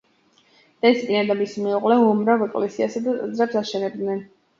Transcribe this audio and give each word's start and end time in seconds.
დესპინა 0.85 1.19
და 1.27 1.35
მისი 1.41 1.65
მეუღლე, 1.65 1.97
უამრავ 2.05 2.45
ეკლესიასა 2.45 3.03
და 3.05 3.15
ტაძრებს 3.19 3.59
აშენებდნენ. 3.63 4.25